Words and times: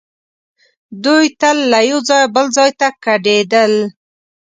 دوی 1.03 1.25
تل 1.39 1.57
له 1.71 1.79
یو 1.89 1.99
ځایه 2.09 2.27
بل 2.35 2.45
ځای 2.57 2.71
ته 2.79 2.87
کډېدل. 3.03 3.73